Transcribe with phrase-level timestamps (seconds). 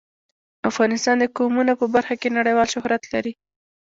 [0.69, 3.33] افغانستان د قومونه په برخه کې نړیوال شهرت لري.